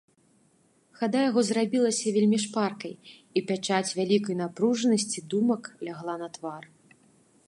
[0.99, 2.93] Хада яго зрабілася вельмі шпаркай,
[3.37, 6.63] і пячаць вялікай напружанасці думак лягла на твар.